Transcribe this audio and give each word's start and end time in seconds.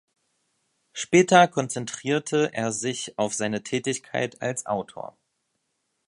Später 0.93 1.47
konzentrierte 1.47 2.51
er 2.55 2.71
sich 2.71 3.19
auf 3.19 3.35
seine 3.35 3.61
Tätigkeit 3.61 4.41
als 4.41 4.65
Autor. 4.65 5.15